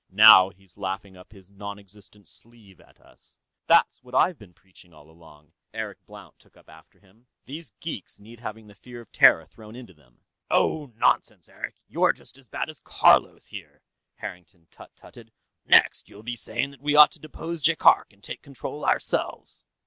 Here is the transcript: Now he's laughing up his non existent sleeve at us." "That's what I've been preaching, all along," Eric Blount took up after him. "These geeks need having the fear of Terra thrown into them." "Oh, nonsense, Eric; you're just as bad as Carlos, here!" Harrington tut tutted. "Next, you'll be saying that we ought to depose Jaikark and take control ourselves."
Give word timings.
Now 0.09 0.49
he's 0.49 0.77
laughing 0.79 1.15
up 1.15 1.31
his 1.31 1.51
non 1.51 1.77
existent 1.77 2.27
sleeve 2.27 2.81
at 2.81 2.99
us." 2.99 3.37
"That's 3.67 4.01
what 4.03 4.15
I've 4.15 4.39
been 4.39 4.51
preaching, 4.55 4.95
all 4.95 5.11
along," 5.11 5.53
Eric 5.75 6.03
Blount 6.07 6.39
took 6.39 6.57
up 6.57 6.67
after 6.69 6.99
him. 6.99 7.27
"These 7.45 7.69
geeks 7.81 8.19
need 8.19 8.39
having 8.39 8.65
the 8.65 8.73
fear 8.73 8.99
of 8.99 9.11
Terra 9.11 9.45
thrown 9.45 9.75
into 9.75 9.93
them." 9.93 10.19
"Oh, 10.49 10.91
nonsense, 10.95 11.47
Eric; 11.47 11.75
you're 11.87 12.13
just 12.13 12.39
as 12.39 12.47
bad 12.49 12.67
as 12.67 12.79
Carlos, 12.83 13.45
here!" 13.45 13.83
Harrington 14.15 14.65
tut 14.71 14.89
tutted. 14.95 15.31
"Next, 15.65 16.09
you'll 16.09 16.23
be 16.23 16.35
saying 16.35 16.71
that 16.71 16.81
we 16.81 16.95
ought 16.95 17.11
to 17.11 17.19
depose 17.19 17.61
Jaikark 17.61 18.11
and 18.11 18.23
take 18.23 18.41
control 18.41 18.83
ourselves." 18.83 19.67